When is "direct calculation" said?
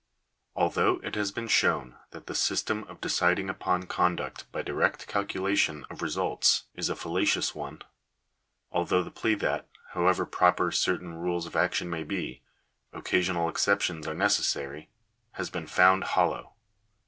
4.63-5.85